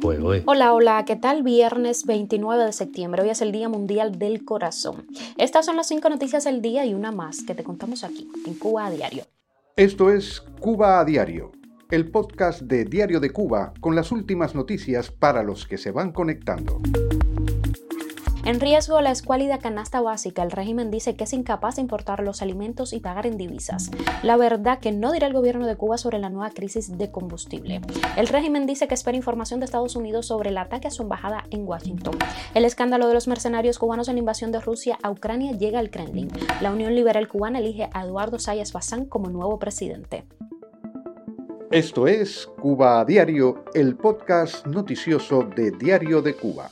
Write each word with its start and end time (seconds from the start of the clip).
Eh. 0.00 0.42
Hola, 0.46 0.74
hola, 0.74 1.04
¿qué 1.04 1.16
tal? 1.16 1.42
Viernes 1.42 2.06
29 2.06 2.64
de 2.66 2.72
septiembre, 2.72 3.22
hoy 3.22 3.30
es 3.30 3.42
el 3.42 3.50
Día 3.50 3.68
Mundial 3.68 4.16
del 4.16 4.44
Corazón. 4.44 5.06
Estas 5.36 5.66
son 5.66 5.74
las 5.74 5.88
cinco 5.88 6.08
noticias 6.08 6.44
del 6.44 6.62
día 6.62 6.86
y 6.86 6.94
una 6.94 7.10
más 7.10 7.42
que 7.42 7.54
te 7.54 7.64
contamos 7.64 8.04
aquí, 8.04 8.28
en 8.46 8.54
Cuba 8.54 8.86
a 8.86 8.90
Diario. 8.90 9.24
Esto 9.74 10.10
es 10.10 10.40
Cuba 10.60 11.00
a 11.00 11.04
Diario, 11.04 11.50
el 11.90 12.12
podcast 12.12 12.62
de 12.62 12.84
Diario 12.84 13.18
de 13.18 13.30
Cuba 13.30 13.74
con 13.80 13.96
las 13.96 14.12
últimas 14.12 14.54
noticias 14.54 15.10
para 15.10 15.42
los 15.42 15.66
que 15.66 15.78
se 15.78 15.90
van 15.90 16.12
conectando. 16.12 16.80
En 18.48 18.60
riesgo 18.60 18.98
la 19.02 19.10
escuálida 19.10 19.58
canasta 19.58 20.00
básica, 20.00 20.42
el 20.42 20.50
régimen 20.50 20.90
dice 20.90 21.14
que 21.14 21.24
es 21.24 21.34
incapaz 21.34 21.76
de 21.76 21.82
importar 21.82 22.22
los 22.22 22.40
alimentos 22.40 22.94
y 22.94 22.98
pagar 22.98 23.26
en 23.26 23.36
divisas. 23.36 23.90
La 24.22 24.38
verdad 24.38 24.78
que 24.78 24.90
no 24.90 25.12
dirá 25.12 25.26
el 25.26 25.34
gobierno 25.34 25.66
de 25.66 25.76
Cuba 25.76 25.98
sobre 25.98 26.18
la 26.18 26.30
nueva 26.30 26.48
crisis 26.48 26.96
de 26.96 27.10
combustible. 27.10 27.82
El 28.16 28.26
régimen 28.26 28.64
dice 28.64 28.88
que 28.88 28.94
espera 28.94 29.18
información 29.18 29.60
de 29.60 29.66
Estados 29.66 29.96
Unidos 29.96 30.28
sobre 30.28 30.48
el 30.48 30.56
ataque 30.56 30.88
a 30.88 30.90
su 30.90 31.02
embajada 31.02 31.44
en 31.50 31.68
Washington. 31.68 32.16
El 32.54 32.64
escándalo 32.64 33.06
de 33.08 33.12
los 33.12 33.28
mercenarios 33.28 33.78
cubanos 33.78 34.08
en 34.08 34.14
la 34.14 34.20
invasión 34.20 34.50
de 34.50 34.60
Rusia 34.60 34.98
a 35.02 35.10
Ucrania 35.10 35.52
llega 35.52 35.78
al 35.78 35.90
Kremlin. 35.90 36.30
La 36.62 36.72
Unión 36.72 36.94
Liberal 36.94 37.28
Cubana 37.28 37.58
elige 37.58 37.90
a 37.92 38.06
Eduardo 38.06 38.38
Sayas 38.38 38.72
Bazán 38.72 39.04
como 39.04 39.28
nuevo 39.28 39.58
presidente. 39.58 40.24
Esto 41.70 42.06
es 42.06 42.46
Cuba 42.62 43.00
a 43.00 43.04
Diario, 43.04 43.66
el 43.74 43.94
podcast 43.94 44.66
noticioso 44.66 45.42
de 45.42 45.70
Diario 45.72 46.22
de 46.22 46.34
Cuba. 46.34 46.70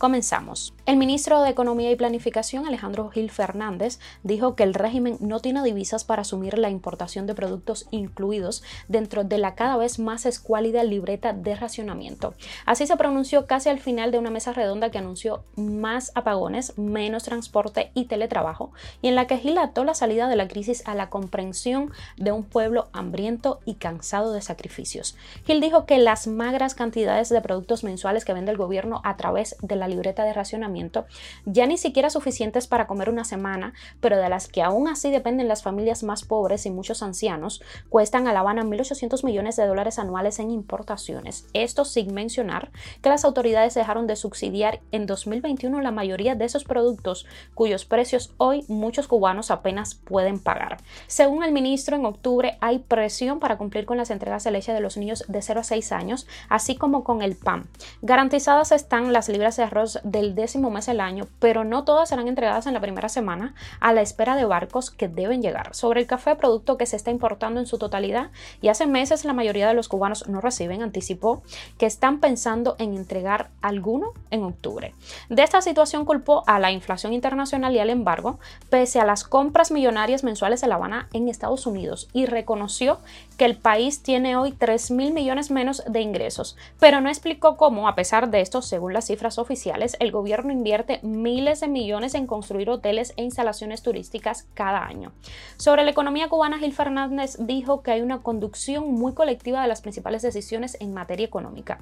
Comenzamos. 0.00 0.72
El 0.86 0.96
ministro 0.96 1.42
de 1.42 1.50
Economía 1.50 1.90
y 1.90 1.94
Planificación, 1.94 2.66
Alejandro 2.66 3.10
Gil 3.10 3.30
Fernández, 3.30 3.98
dijo 4.22 4.56
que 4.56 4.62
el 4.62 4.72
régimen 4.72 5.18
no 5.20 5.40
tiene 5.40 5.62
divisas 5.62 6.04
para 6.04 6.22
asumir 6.22 6.56
la 6.56 6.70
importación 6.70 7.26
de 7.26 7.34
productos 7.34 7.86
incluidos 7.90 8.62
dentro 8.88 9.24
de 9.24 9.36
la 9.36 9.54
cada 9.54 9.76
vez 9.76 9.98
más 9.98 10.24
escuálida 10.24 10.84
libreta 10.84 11.34
de 11.34 11.54
racionamiento. 11.54 12.32
Así 12.64 12.86
se 12.86 12.96
pronunció 12.96 13.44
casi 13.44 13.68
al 13.68 13.78
final 13.78 14.10
de 14.10 14.18
una 14.18 14.30
mesa 14.30 14.54
redonda 14.54 14.90
que 14.90 14.96
anunció 14.96 15.44
más 15.56 16.12
apagones, 16.14 16.78
menos 16.78 17.24
transporte 17.24 17.90
y 17.92 18.06
teletrabajo, 18.06 18.72
y 19.02 19.08
en 19.08 19.16
la 19.16 19.26
que 19.26 19.36
Gil 19.36 19.58
ató 19.58 19.84
la 19.84 19.92
salida 19.92 20.28
de 20.28 20.36
la 20.36 20.48
crisis 20.48 20.82
a 20.86 20.94
la 20.94 21.10
comprensión 21.10 21.92
de 22.16 22.32
un 22.32 22.44
pueblo 22.44 22.88
hambriento 22.94 23.60
y 23.66 23.74
cansado 23.74 24.32
de 24.32 24.40
sacrificios. 24.40 25.18
Gil 25.44 25.60
dijo 25.60 25.84
que 25.84 25.98
las 25.98 26.26
magras 26.26 26.74
cantidades 26.74 27.28
de 27.28 27.42
productos 27.42 27.84
mensuales 27.84 28.24
que 28.24 28.32
vende 28.32 28.50
el 28.50 28.56
gobierno 28.56 29.02
a 29.04 29.18
través 29.18 29.56
de 29.60 29.76
la 29.76 29.89
libreta 29.90 30.24
de 30.24 30.32
racionamiento, 30.32 31.06
ya 31.44 31.66
ni 31.66 31.76
siquiera 31.76 32.10
suficientes 32.10 32.66
para 32.66 32.86
comer 32.86 33.10
una 33.10 33.24
semana, 33.24 33.74
pero 34.00 34.16
de 34.16 34.28
las 34.28 34.48
que 34.48 34.62
aún 34.62 34.88
así 34.88 35.10
dependen 35.10 35.48
las 35.48 35.62
familias 35.62 36.02
más 36.02 36.24
pobres 36.24 36.66
y 36.66 36.70
muchos 36.70 37.02
ancianos, 37.02 37.62
cuestan 37.88 38.26
a 38.26 38.32
La 38.32 38.40
Habana 38.40 38.62
1.800 38.62 39.24
millones 39.24 39.56
de 39.56 39.66
dólares 39.66 39.98
anuales 39.98 40.38
en 40.38 40.50
importaciones. 40.50 41.46
Esto 41.52 41.84
sin 41.84 42.14
mencionar 42.14 42.70
que 43.02 43.08
las 43.08 43.24
autoridades 43.24 43.74
dejaron 43.74 44.06
de 44.06 44.16
subsidiar 44.16 44.80
en 44.92 45.06
2021 45.06 45.80
la 45.80 45.90
mayoría 45.90 46.34
de 46.34 46.44
esos 46.44 46.64
productos 46.64 47.26
cuyos 47.54 47.84
precios 47.84 48.32
hoy 48.36 48.64
muchos 48.68 49.08
cubanos 49.08 49.50
apenas 49.50 49.94
pueden 49.94 50.38
pagar. 50.38 50.78
Según 51.06 51.44
el 51.44 51.52
ministro, 51.52 51.96
en 51.96 52.06
octubre 52.06 52.56
hay 52.60 52.78
presión 52.78 53.40
para 53.40 53.58
cumplir 53.58 53.86
con 53.86 53.96
las 53.96 54.10
entregas 54.10 54.44
de 54.44 54.50
leche 54.50 54.72
de 54.72 54.80
los 54.80 54.96
niños 54.96 55.24
de 55.28 55.42
0 55.42 55.60
a 55.60 55.64
6 55.64 55.92
años, 55.92 56.26
así 56.48 56.76
como 56.76 57.04
con 57.04 57.22
el 57.22 57.36
pan. 57.36 57.68
Garantizadas 58.02 58.72
están 58.72 59.12
las 59.12 59.28
libras 59.28 59.56
de 59.56 59.64
arroz 59.64 59.79
del 60.02 60.34
décimo 60.34 60.70
mes 60.70 60.86
del 60.86 61.00
año, 61.00 61.26
pero 61.38 61.64
no 61.64 61.84
todas 61.84 62.08
serán 62.08 62.28
entregadas 62.28 62.66
en 62.66 62.74
la 62.74 62.80
primera 62.80 63.08
semana 63.08 63.54
a 63.80 63.92
la 63.92 64.02
espera 64.02 64.36
de 64.36 64.44
barcos 64.44 64.90
que 64.90 65.08
deben 65.08 65.42
llegar. 65.42 65.74
Sobre 65.74 66.00
el 66.00 66.06
café, 66.06 66.36
producto 66.36 66.76
que 66.76 66.86
se 66.86 66.96
está 66.96 67.10
importando 67.10 67.60
en 67.60 67.66
su 67.66 67.78
totalidad 67.78 68.30
y 68.60 68.68
hace 68.68 68.86
meses 68.86 69.24
la 69.24 69.32
mayoría 69.32 69.68
de 69.68 69.74
los 69.74 69.88
cubanos 69.88 70.28
no 70.28 70.40
reciben, 70.40 70.82
anticipó 70.82 71.42
que 71.78 71.86
están 71.86 72.20
pensando 72.20 72.76
en 72.78 72.94
entregar 72.94 73.50
alguno 73.62 74.12
en 74.30 74.44
octubre. 74.44 74.94
De 75.28 75.42
esta 75.42 75.60
situación 75.62 76.04
culpó 76.04 76.44
a 76.46 76.58
la 76.58 76.72
inflación 76.72 77.12
internacional 77.12 77.74
y 77.74 77.78
al 77.78 77.90
embargo, 77.90 78.38
pese 78.68 79.00
a 79.00 79.04
las 79.04 79.24
compras 79.24 79.70
millonarias 79.70 80.24
mensuales 80.24 80.60
de 80.60 80.68
La 80.68 80.76
Habana 80.76 81.08
en 81.12 81.28
Estados 81.28 81.66
Unidos 81.66 82.08
y 82.12 82.26
reconoció 82.26 82.98
que 83.40 83.46
el 83.46 83.56
país 83.56 84.02
tiene 84.02 84.36
hoy 84.36 84.52
3 84.52 84.90
mil 84.90 85.14
millones 85.14 85.50
menos 85.50 85.82
de 85.86 86.02
ingresos, 86.02 86.58
pero 86.78 87.00
no 87.00 87.08
explicó 87.08 87.56
cómo, 87.56 87.88
a 87.88 87.94
pesar 87.94 88.30
de 88.30 88.42
esto, 88.42 88.60
según 88.60 88.92
las 88.92 89.06
cifras 89.06 89.38
oficiales, 89.38 89.96
el 89.98 90.12
gobierno 90.12 90.52
invierte 90.52 91.00
miles 91.02 91.60
de 91.60 91.68
millones 91.68 92.14
en 92.14 92.26
construir 92.26 92.68
hoteles 92.68 93.14
e 93.16 93.22
instalaciones 93.22 93.80
turísticas 93.80 94.46
cada 94.52 94.84
año. 94.84 95.12
Sobre 95.56 95.84
la 95.84 95.90
economía 95.90 96.28
cubana, 96.28 96.58
Gil 96.58 96.74
Fernández 96.74 97.38
dijo 97.38 97.80
que 97.80 97.92
hay 97.92 98.02
una 98.02 98.22
conducción 98.22 98.92
muy 98.92 99.14
colectiva 99.14 99.62
de 99.62 99.68
las 99.68 99.80
principales 99.80 100.20
decisiones 100.20 100.76
en 100.78 100.92
materia 100.92 101.24
económica. 101.24 101.78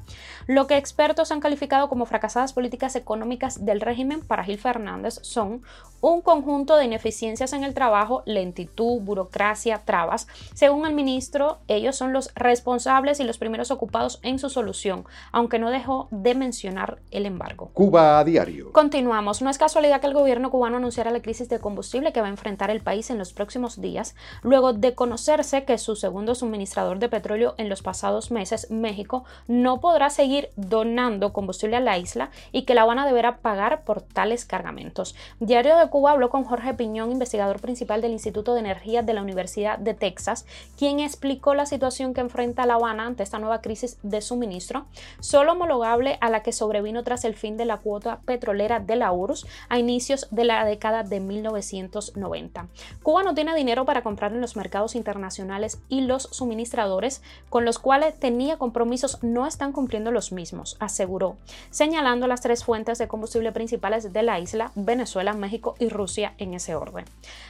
Lo 0.47 0.69
que 0.69 0.77
expertos 0.77 1.33
han 1.33 1.41
calificado 1.41 1.89
como 1.89 2.07
fracasadas 2.07 2.53
políticas 2.53 2.95
económicas 2.95 3.65
del 3.65 3.81
régimen 3.81 4.21
para 4.21 4.45
Gil 4.45 4.59
Fernández 4.59 5.19
son 5.23 5.63
un 6.01 6.23
conjunto 6.23 6.77
de 6.77 6.85
ineficiencias 6.85 7.53
en 7.53 7.65
el 7.65 7.75
trabajo, 7.75 8.23
lentitud, 8.25 9.01
burocracia, 9.01 9.83
trabas. 9.85 10.29
Según 10.55 10.87
el 10.87 10.95
ministro, 10.95 11.48
ellos 11.69 11.97
son 11.97 12.13
los 12.13 12.33
responsables 12.35 13.21
y 13.21 13.25
los 13.25 13.39
primeros 13.39 13.71
ocupados 13.71 14.21
en 14.23 14.39
su 14.39 14.51
solución, 14.51 15.05
aunque 15.33 15.59
no 15.59 15.71
dejó 15.71 16.09
de 16.11 16.35
mencionar 16.35 16.99
el 17.11 17.27
embargo. 17.27 17.71
Cuba 17.75 18.19
a 18.19 18.25
diario. 18.25 18.73
Continuamos. 18.73 19.43
No 19.43 19.51
es 19.51 19.59
casualidad 19.59 20.01
que 20.01 20.07
el 20.07 20.15
gobierno 20.15 20.51
cubano 20.51 20.77
anunciara 20.77 21.11
la 21.11 21.23
crisis 21.23 21.49
de 21.49 21.59
combustible 21.59 22.13
que 22.13 22.21
va 22.21 22.27
a 22.27 22.31
enfrentar 22.31 22.71
el 22.71 22.81
país 22.81 23.11
en 23.11 23.19
los 23.19 23.33
próximos 23.33 23.81
días, 23.81 24.15
luego 24.43 24.73
de 24.73 24.95
conocerse 24.95 25.65
que 25.65 25.79
su 25.79 25.97
segundo 25.97 26.35
suministrador 26.35 26.99
de 26.99 27.09
petróleo 27.09 27.55
en 27.59 27.69
los 27.69 27.83
pasados 27.83 28.31
meses, 28.31 28.71
México, 28.71 29.25
no 29.47 29.81
podrá 29.81 30.11
seguir 30.11 30.51
donando 30.57 31.33
combustible 31.33 31.77
a 31.77 31.81
la 31.81 31.99
isla 31.99 32.31
y 32.53 32.63
que 32.63 32.75
La 32.75 32.83
Habana 32.83 33.07
deberá 33.07 33.39
pagar 33.39 33.83
por 33.85 34.03
tales 34.03 34.45
cargamentos. 34.45 35.15
Diario 35.41 35.77
de 35.77 35.89
Cuba 35.89 36.13
habló 36.13 36.31
con 36.31 36.45
Jorge 36.45 36.75
Piñón, 36.75 37.13
investigador 37.13 37.61
principal 37.61 38.01
del 38.01 38.13
Instituto 38.13 38.55
de 38.55 38.61
Energía 38.61 39.03
de 39.03 39.15
la 39.15 39.23
Universidad 39.23 39.79
de 39.79 39.95
Texas, 39.95 40.47
quien 40.77 41.01
explicó 41.01 41.38
la 41.55 41.67
situación 41.67 42.15
que 42.15 42.21
enfrenta 42.21 42.67
La 42.67 42.75
Habana 42.75 43.07
ante 43.07 43.23
esta 43.23 43.39
nueva 43.39 43.61
crisis 43.61 43.99
de 44.03 44.21
suministro, 44.21 44.87
solo 45.21 45.53
homologable 45.53 46.19
a 46.21 46.31
la 46.31 46.43
que 46.43 46.53
sobrevino 46.53 47.05
tras 47.05 47.25
el 47.25 47.35
fin 47.35 47.57
de 47.57 47.65
la 47.65 47.79
cuota 47.79 48.21
petrolera 48.25 48.81
de 48.81 48.97
la 48.97 49.13
URSS 49.13 49.47
a 49.69 49.79
inicios 49.79 50.29
de 50.31 50.45
la 50.45 50.65
década 50.65 51.03
de 51.03 51.21
1990. 51.21 52.69
Cuba 53.03 53.23
no 53.23 53.35
tiene 53.35 53.55
dinero 53.55 53.85
para 53.85 54.03
comprar 54.03 54.33
en 54.33 54.41
los 54.41 54.57
mercados 54.57 54.95
internacionales 54.95 55.81
y 55.89 56.03
los 56.03 56.25
suministradores 56.25 57.23
con 57.49 57.65
los 57.65 57.79
cuales 57.79 58.19
tenía 58.19 58.59
compromisos 58.59 59.23
no 59.23 59.47
están 59.47 59.73
cumpliendo 59.73 60.11
los 60.11 60.33
mismos, 60.33 60.77
aseguró, 60.81 61.37
señalando 61.71 62.27
las 62.27 62.41
tres 62.41 62.65
fuentes 62.65 62.99
de 62.99 63.09
combustible 63.09 63.53
principales 63.53 64.13
de 64.13 64.23
la 64.23 64.39
isla, 64.39 64.73
Venezuela, 64.75 65.33
México 65.33 65.75
y 65.79 65.89
Rusia 65.89 66.35
en 66.39 66.55
ese 66.55 66.75
orden. 66.75 67.05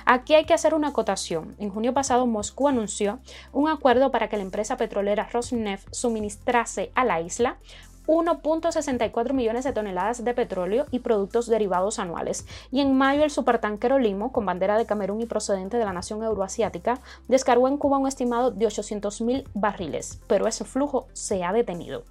Aquí 0.04 0.34
hay 0.34 0.44
que 0.44 0.54
hacer 0.54 0.74
una 0.74 0.88
acotación. 0.88 1.54
En 1.58 1.70
junio 1.70 1.94
pasado, 1.94 2.26
Moscú 2.26 2.68
anunció 2.68 3.18
un 3.52 3.67
acuerdo 3.70 4.10
para 4.10 4.28
que 4.28 4.36
la 4.36 4.42
empresa 4.42 4.76
petrolera 4.76 5.28
Rosneft 5.32 5.88
suministrase 5.92 6.90
a 6.94 7.04
la 7.04 7.20
isla 7.20 7.58
1.64 8.08 9.34
millones 9.34 9.64
de 9.64 9.72
toneladas 9.72 10.24
de 10.24 10.34
petróleo 10.34 10.86
y 10.90 11.00
productos 11.00 11.46
derivados 11.46 11.98
anuales. 11.98 12.46
Y 12.72 12.80
en 12.80 12.96
mayo 12.96 13.22
el 13.22 13.30
supertanquero 13.30 13.98
Limo, 13.98 14.32
con 14.32 14.46
bandera 14.46 14.78
de 14.78 14.86
Camerún 14.86 15.20
y 15.20 15.26
procedente 15.26 15.76
de 15.76 15.84
la 15.84 15.92
nación 15.92 16.22
euroasiática, 16.22 17.00
descargó 17.28 17.68
en 17.68 17.76
Cuba 17.76 17.98
un 17.98 18.08
estimado 18.08 18.50
de 18.50 18.66
800.000 18.66 19.44
barriles, 19.52 20.20
pero 20.26 20.48
ese 20.48 20.64
flujo 20.64 21.06
se 21.12 21.44
ha 21.44 21.52
detenido. 21.52 22.02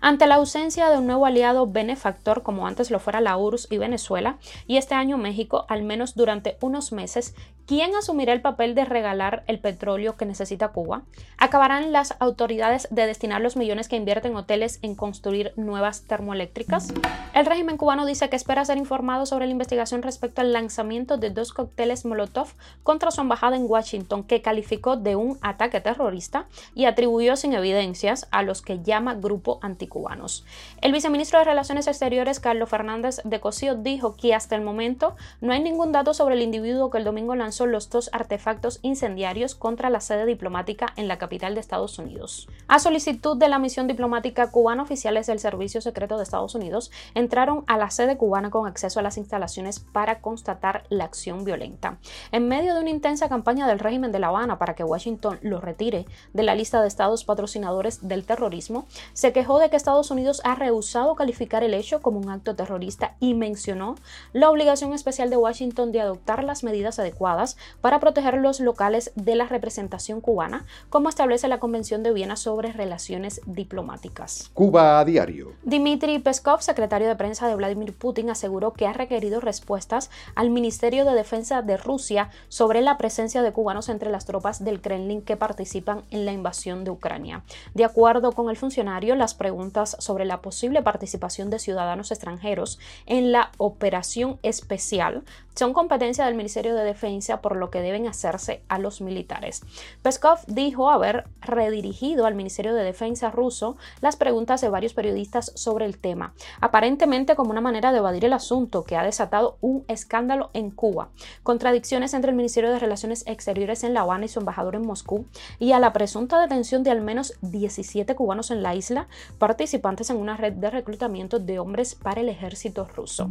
Ante 0.00 0.26
la 0.26 0.36
ausencia 0.36 0.90
de 0.90 0.98
un 0.98 1.06
nuevo 1.06 1.26
aliado 1.26 1.66
benefactor 1.66 2.42
como 2.42 2.66
antes 2.66 2.90
lo 2.90 2.98
fuera 2.98 3.20
la 3.20 3.36
URSS 3.36 3.68
y 3.70 3.78
Venezuela, 3.78 4.38
y 4.66 4.76
este 4.76 4.94
año 4.94 5.18
México, 5.18 5.66
al 5.68 5.82
menos 5.82 6.14
durante 6.14 6.56
unos 6.60 6.92
meses, 6.92 7.34
¿quién 7.66 7.94
asumirá 7.94 8.32
el 8.32 8.40
papel 8.40 8.74
de 8.74 8.84
regalar 8.84 9.42
el 9.46 9.58
petróleo 9.58 10.16
que 10.16 10.26
necesita 10.26 10.68
Cuba? 10.68 11.02
¿Acabarán 11.36 11.92
las 11.92 12.14
autoridades 12.20 12.88
de 12.90 13.06
destinar 13.06 13.40
los 13.40 13.56
millones 13.56 13.88
que 13.88 13.96
invierten 13.96 14.36
hoteles 14.36 14.78
en 14.82 14.94
construir 14.94 15.52
nuevas 15.56 16.02
termoeléctricas? 16.02 16.92
El 17.34 17.46
régimen 17.46 17.76
cubano 17.76 18.06
dice 18.06 18.28
que 18.28 18.36
espera 18.36 18.64
ser 18.64 18.78
informado 18.78 19.26
sobre 19.26 19.46
la 19.46 19.52
investigación 19.52 20.02
respecto 20.02 20.40
al 20.40 20.52
lanzamiento 20.52 21.18
de 21.18 21.30
dos 21.30 21.52
cócteles 21.52 22.04
Molotov 22.04 22.48
contra 22.82 23.10
su 23.10 23.20
embajada 23.20 23.56
en 23.56 23.66
Washington, 23.68 24.24
que 24.24 24.42
calificó 24.42 24.96
de 24.96 25.16
un 25.16 25.38
ataque 25.42 25.80
terrorista 25.80 26.46
y 26.74 26.84
atribuyó 26.84 27.36
sin 27.36 27.52
evidencias 27.52 28.28
a 28.30 28.42
los 28.42 28.62
que 28.62 28.82
llama 28.82 29.14
grupo 29.14 29.58
anti 29.62 29.75
cubanos. 29.84 30.44
El 30.80 30.92
viceministro 30.92 31.38
de 31.38 31.44
Relaciones 31.44 31.86
Exteriores, 31.86 32.40
Carlos 32.40 32.68
Fernández 32.68 33.20
de 33.24 33.40
Cosío, 33.40 33.74
dijo 33.74 34.16
que 34.16 34.34
hasta 34.34 34.56
el 34.56 34.62
momento 34.62 35.14
no 35.40 35.52
hay 35.52 35.62
ningún 35.62 35.92
dato 35.92 36.14
sobre 36.14 36.34
el 36.34 36.42
individuo 36.42 36.90
que 36.90 36.98
el 36.98 37.04
domingo 37.04 37.34
lanzó 37.34 37.66
los 37.66 37.90
dos 37.90 38.10
artefactos 38.12 38.78
incendiarios 38.82 39.54
contra 39.54 39.90
la 39.90 40.00
sede 40.00 40.26
diplomática 40.26 40.92
en 40.96 41.08
la 41.08 41.18
capital 41.18 41.54
de 41.54 41.60
Estados 41.60 41.98
Unidos. 41.98 42.48
A 42.68 42.78
solicitud 42.78 43.36
de 43.36 43.48
la 43.48 43.58
misión 43.58 43.86
diplomática 43.86 44.50
cubana, 44.50 44.82
oficiales 44.82 45.26
del 45.26 45.38
Servicio 45.38 45.80
Secreto 45.80 46.16
de 46.16 46.22
Estados 46.22 46.54
Unidos 46.54 46.90
entraron 47.14 47.64
a 47.66 47.76
la 47.76 47.90
sede 47.90 48.16
cubana 48.16 48.50
con 48.50 48.66
acceso 48.66 49.00
a 49.00 49.02
las 49.02 49.18
instalaciones 49.18 49.80
para 49.80 50.20
constatar 50.20 50.84
la 50.90 51.04
acción 51.04 51.44
violenta. 51.44 51.98
En 52.30 52.46
medio 52.46 52.74
de 52.74 52.80
una 52.80 52.90
intensa 52.90 53.28
campaña 53.28 53.66
del 53.66 53.78
régimen 53.78 54.12
de 54.12 54.18
La 54.18 54.28
Habana 54.28 54.58
para 54.58 54.74
que 54.74 54.84
Washington 54.84 55.38
lo 55.42 55.60
retire 55.60 56.06
de 56.34 56.42
la 56.42 56.54
lista 56.54 56.80
de 56.80 56.88
estados 56.88 57.24
patrocinadores 57.24 58.06
del 58.06 58.24
terrorismo, 58.24 58.86
se 59.12 59.32
quejó 59.32 59.46
quejó 59.46 59.60
de 59.66 59.70
que 59.70 59.76
Estados 59.76 60.12
Unidos 60.12 60.40
ha 60.44 60.54
rehusado 60.54 61.16
calificar 61.16 61.64
el 61.64 61.74
hecho 61.74 62.00
como 62.00 62.20
un 62.20 62.30
acto 62.30 62.54
terrorista 62.54 63.16
y 63.18 63.34
mencionó 63.34 63.96
la 64.32 64.48
obligación 64.48 64.92
especial 64.92 65.28
de 65.28 65.36
Washington 65.36 65.90
de 65.90 66.00
adoptar 66.00 66.44
las 66.44 66.62
medidas 66.62 67.00
adecuadas 67.00 67.56
para 67.80 67.98
proteger 67.98 68.34
los 68.34 68.60
locales 68.60 69.10
de 69.16 69.34
la 69.34 69.46
representación 69.46 70.20
cubana, 70.20 70.64
como 70.88 71.08
establece 71.08 71.48
la 71.48 71.58
Convención 71.58 72.04
de 72.04 72.12
Viena 72.12 72.36
sobre 72.36 72.72
Relaciones 72.72 73.40
Diplomáticas. 73.44 74.52
Cuba 74.54 75.00
a 75.00 75.04
diario. 75.04 75.54
Dmitry 75.64 76.20
Peskov, 76.20 76.62
secretario 76.62 77.08
de 77.08 77.16
prensa 77.16 77.48
de 77.48 77.56
Vladimir 77.56 77.92
Putin, 77.92 78.30
aseguró 78.30 78.72
que 78.72 78.86
ha 78.86 78.92
requerido 78.92 79.40
respuestas 79.40 80.10
al 80.36 80.50
Ministerio 80.50 81.04
de 81.04 81.14
Defensa 81.14 81.62
de 81.62 81.76
Rusia 81.76 82.30
sobre 82.48 82.82
la 82.82 82.98
presencia 82.98 83.42
de 83.42 83.52
cubanos 83.52 83.88
entre 83.88 84.10
las 84.10 84.26
tropas 84.26 84.62
del 84.62 84.80
Kremlin 84.80 85.22
que 85.22 85.36
participan 85.36 86.04
en 86.12 86.24
la 86.24 86.32
invasión 86.32 86.84
de 86.84 86.92
Ucrania. 86.92 87.42
De 87.74 87.84
acuerdo 87.84 88.30
con 88.30 88.48
el 88.48 88.56
funcionario, 88.56 89.16
las 89.16 89.34
preguntas 89.34 89.55
sobre 89.98 90.24
la 90.24 90.40
posible 90.40 90.82
participación 90.82 91.50
de 91.50 91.58
ciudadanos 91.58 92.10
extranjeros 92.10 92.78
en 93.06 93.32
la 93.32 93.50
operación 93.58 94.38
especial 94.42 95.24
son 95.56 95.72
competencia 95.72 96.26
del 96.26 96.34
Ministerio 96.34 96.74
de 96.74 96.84
Defensa, 96.84 97.40
por 97.40 97.56
lo 97.56 97.70
que 97.70 97.80
deben 97.80 98.06
hacerse 98.06 98.62
a 98.68 98.78
los 98.78 99.00
militares. 99.00 99.62
Peskov 100.02 100.40
dijo 100.46 100.90
haber 100.90 101.24
redirigido 101.40 102.26
al 102.26 102.34
Ministerio 102.34 102.74
de 102.74 102.84
Defensa 102.84 103.30
ruso 103.30 103.76
las 104.02 104.16
preguntas 104.16 104.60
de 104.60 104.68
varios 104.68 104.92
periodistas 104.92 105.52
sobre 105.54 105.86
el 105.86 105.98
tema, 105.98 106.34
aparentemente 106.60 107.36
como 107.36 107.52
una 107.52 107.62
manera 107.62 107.92
de 107.92 107.98
evadir 107.98 108.26
el 108.26 108.34
asunto 108.34 108.84
que 108.84 108.96
ha 108.96 109.02
desatado 109.02 109.56
un 109.62 109.84
escándalo 109.88 110.50
en 110.52 110.70
Cuba, 110.70 111.08
contradicciones 111.42 112.12
entre 112.12 112.32
el 112.32 112.36
Ministerio 112.36 112.70
de 112.70 112.78
Relaciones 112.78 113.24
Exteriores 113.26 113.82
en 113.82 113.94
La 113.94 114.02
Habana 114.02 114.26
y 114.26 114.28
su 114.28 114.40
embajador 114.40 114.74
en 114.74 114.86
Moscú, 114.86 115.24
y 115.58 115.72
a 115.72 115.78
la 115.78 115.94
presunta 115.94 116.38
detención 116.38 116.82
de 116.82 116.90
al 116.90 117.00
menos 117.00 117.32
17 117.40 118.14
cubanos 118.14 118.50
en 118.50 118.62
la 118.62 118.74
isla, 118.74 119.08
participantes 119.46 120.10
en 120.10 120.16
una 120.16 120.36
red 120.36 120.54
de 120.54 120.70
reclutamiento 120.70 121.38
de 121.38 121.60
hombres 121.60 121.94
para 121.94 122.20
el 122.20 122.28
ejército 122.28 122.84
ruso. 122.96 123.30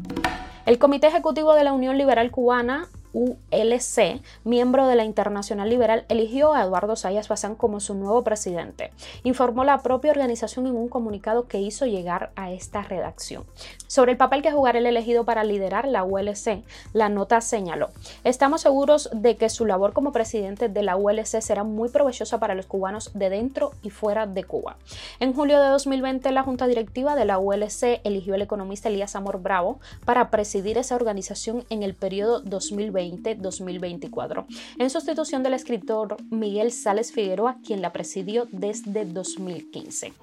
El 0.65 0.79
Comité 0.79 1.07
Ejecutivo 1.07 1.53
de 1.55 1.65
la 1.65 1.73
Unión 1.73 1.97
Liberal 1.97 2.31
Cubana 2.31 2.87
ULC, 3.15 4.21
miembro 4.43 4.87
de 4.87 4.95
la 4.97 5.05
Internacional 5.05 5.69
Liberal, 5.69 6.03
eligió 6.09 6.53
a 6.53 6.63
Eduardo 6.63 6.97
Sayas 6.97 7.29
Bazán 7.29 7.55
como 7.55 7.79
su 7.79 7.95
nuevo 7.95 8.23
presidente, 8.25 8.91
informó 9.23 9.63
la 9.63 9.81
propia 9.81 10.11
organización 10.11 10.67
en 10.67 10.75
un 10.75 10.89
comunicado 10.89 11.47
que 11.47 11.61
hizo 11.61 11.85
llegar 11.85 12.31
a 12.35 12.51
esta 12.51 12.81
redacción. 12.81 13.45
Sobre 13.87 14.11
el 14.11 14.17
papel 14.17 14.41
que 14.41 14.51
jugará 14.51 14.79
el 14.79 14.85
elegido 14.85 15.23
para 15.23 15.45
liderar 15.45 15.87
la 15.87 16.03
ULC, 16.03 16.63
la 16.91 17.07
nota 17.07 17.39
señaló, 17.39 17.89
estamos 18.25 18.61
seguros 18.61 19.09
de 19.13 19.37
que 19.37 19.47
su 19.47 19.65
labor 19.65 19.93
como 19.93 20.11
presidente 20.11 20.67
de 20.67 20.83
la 20.83 20.97
ULC 20.97 21.39
será 21.39 21.63
muy 21.63 21.87
provechosa 21.87 22.39
para 22.39 22.53
los 22.53 22.65
cubanos 22.65 23.11
de 23.13 23.29
dentro 23.29 23.71
y 23.81 23.91
fuera 23.91 24.27
de 24.27 24.43
Cuba. 24.43 24.75
En 25.21 25.33
julio 25.33 25.61
de 25.61 25.69
2020, 25.69 26.29
la 26.31 26.43
junta 26.43 26.67
directiva 26.67 27.15
de 27.15 27.23
la 27.23 27.39
ULC 27.39 28.01
eligió 28.03 28.33
al 28.33 28.41
economista 28.41 28.89
Elías 28.89 29.15
Amor 29.15 29.41
Bravo 29.41 29.79
para 30.03 30.29
presidir 30.29 30.77
esa 30.77 30.95
organización 30.95 31.63
en 31.69 31.81
el 31.81 31.93
periodo 31.93 32.41
2020 32.41 33.04
2024 33.35 34.45
en 34.79 34.89
sustitución 34.89 35.43
del 35.43 35.53
escritor 35.53 36.17
Miguel 36.29 36.71
Sales 36.71 37.11
Figueroa, 37.11 37.57
quien 37.65 37.81
la 37.81 37.91
presidió 37.91 38.47
desde 38.51 39.05
2015. 39.05 40.13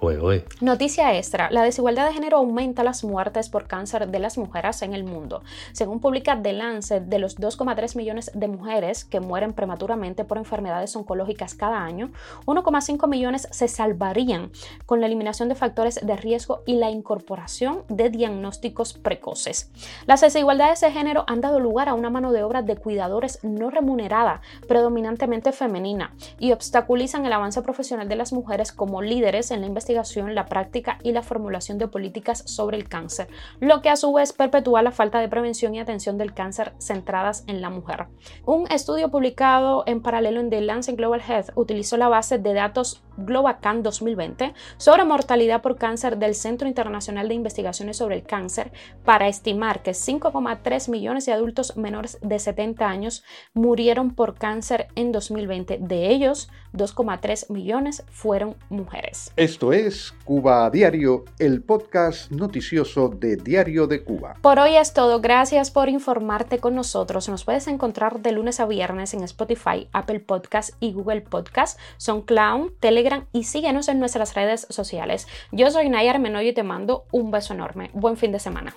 Noticia 0.60 1.16
extra, 1.16 1.50
la 1.50 1.62
desigualdad 1.62 2.06
de 2.06 2.14
género 2.14 2.38
aumenta 2.38 2.84
las 2.84 3.04
muertes 3.04 3.48
por 3.48 3.66
cáncer 3.66 4.08
de 4.08 4.18
las 4.18 4.38
mujeres 4.38 4.82
en 4.82 4.94
el 4.94 5.04
mundo. 5.04 5.42
Según 5.72 6.00
publica 6.00 6.40
The 6.40 6.52
Lancet, 6.52 7.04
de 7.04 7.18
los 7.18 7.38
2,3 7.38 7.96
millones 7.96 8.30
de 8.34 8.48
mujeres 8.48 9.04
que 9.04 9.20
mueren 9.20 9.52
prematuramente 9.52 10.24
por 10.24 10.38
enfermedades 10.38 10.94
oncológicas 10.96 11.54
cada 11.54 11.82
año, 11.82 12.10
1,5 12.46 13.08
millones 13.08 13.48
se 13.50 13.68
salvarían 13.68 14.50
con 14.86 15.00
la 15.00 15.06
eliminación 15.06 15.48
de 15.48 15.54
factores 15.54 16.00
de 16.02 16.16
riesgo 16.16 16.62
y 16.66 16.74
la 16.74 16.90
incorporación 16.90 17.82
de 17.88 18.10
diagnósticos 18.10 18.94
precoces. 18.94 19.70
Las 20.06 20.20
desigualdades 20.20 20.80
de 20.80 20.90
género 20.90 21.24
han 21.26 21.40
dado 21.40 21.60
lugar 21.60 21.88
a 21.88 21.94
una 21.94 22.10
mano 22.10 22.32
de 22.32 22.42
obra 22.42 22.62
de 22.62 22.71
cuidadores 22.76 23.38
no 23.42 23.70
remunerada, 23.70 24.40
predominantemente 24.68 25.52
femenina, 25.52 26.14
y 26.38 26.52
obstaculizan 26.52 27.26
el 27.26 27.32
avance 27.32 27.62
profesional 27.62 28.08
de 28.08 28.16
las 28.16 28.32
mujeres 28.32 28.72
como 28.72 29.02
líderes 29.02 29.50
en 29.50 29.60
la 29.60 29.66
investigación, 29.66 30.34
la 30.34 30.46
práctica 30.46 30.98
y 31.02 31.12
la 31.12 31.22
formulación 31.22 31.78
de 31.78 31.88
políticas 31.88 32.42
sobre 32.46 32.76
el 32.76 32.88
cáncer, 32.88 33.28
lo 33.60 33.82
que 33.82 33.90
a 33.90 33.96
su 33.96 34.12
vez 34.12 34.32
perpetúa 34.32 34.82
la 34.82 34.90
falta 34.90 35.20
de 35.20 35.28
prevención 35.28 35.74
y 35.74 35.80
atención 35.80 36.18
del 36.18 36.34
cáncer 36.34 36.72
centradas 36.78 37.44
en 37.46 37.60
la 37.60 37.70
mujer. 37.70 38.06
Un 38.44 38.70
estudio 38.70 39.10
publicado 39.10 39.84
en 39.86 40.02
paralelo 40.02 40.40
en 40.40 40.50
The 40.50 40.60
Lancet 40.60 40.96
Global 40.96 41.22
Health 41.26 41.50
utilizó 41.54 41.96
la 41.96 42.08
base 42.08 42.38
de 42.38 42.54
datos 42.54 43.02
GlobaCan 43.16 43.82
2020 43.82 44.54
sobre 44.76 45.04
mortalidad 45.04 45.62
por 45.62 45.76
cáncer 45.76 46.18
del 46.18 46.34
Centro 46.34 46.68
Internacional 46.68 47.28
de 47.28 47.34
Investigaciones 47.34 47.96
sobre 47.96 48.16
el 48.16 48.22
Cáncer 48.22 48.72
para 49.04 49.28
estimar 49.28 49.82
que 49.82 49.92
5,3 49.92 50.90
millones 50.90 51.26
de 51.26 51.32
adultos 51.32 51.76
menores 51.76 52.18
de 52.22 52.38
70 52.38 52.88
años 52.88 53.24
murieron 53.54 54.14
por 54.14 54.34
cáncer 54.34 54.88
en 54.94 55.12
2020. 55.12 55.78
De 55.80 56.10
ellos, 56.10 56.50
2,3 56.72 57.50
millones 57.50 58.04
fueron 58.10 58.56
mujeres. 58.68 59.32
Esto 59.36 59.72
es 59.72 60.14
Cuba 60.24 60.66
a 60.66 60.70
Diario, 60.70 61.24
el 61.38 61.62
podcast 61.62 62.30
noticioso 62.30 63.08
de 63.08 63.36
Diario 63.36 63.86
de 63.86 64.02
Cuba. 64.02 64.36
Por 64.40 64.58
hoy 64.58 64.76
es 64.76 64.94
todo. 64.94 65.20
Gracias 65.20 65.70
por 65.70 65.88
informarte 65.88 66.58
con 66.58 66.74
nosotros. 66.74 67.28
Nos 67.28 67.44
puedes 67.44 67.66
encontrar 67.66 68.20
de 68.20 68.32
lunes 68.32 68.60
a 68.60 68.66
viernes 68.66 69.14
en 69.14 69.22
Spotify, 69.22 69.88
Apple 69.92 70.20
Podcast 70.20 70.74
y 70.80 70.92
Google 70.92 71.22
Podcast. 71.22 71.78
Son 71.96 72.22
Clown, 72.22 72.72
Y 73.32 73.44
síguenos 73.44 73.88
en 73.88 73.98
nuestras 73.98 74.34
redes 74.34 74.66
sociales. 74.70 75.26
Yo 75.50 75.70
soy 75.70 75.88
Nayar 75.88 76.18
Menoyo 76.18 76.50
y 76.50 76.54
te 76.54 76.62
mando 76.62 77.06
un 77.12 77.30
beso 77.30 77.54
enorme. 77.54 77.90
Buen 77.92 78.16
fin 78.16 78.32
de 78.32 78.38
semana. 78.38 78.74